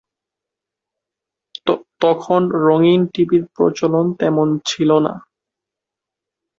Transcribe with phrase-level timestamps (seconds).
[2.01, 5.13] তখন রঙিন টিভির প্রচলন তেমন ছিল না।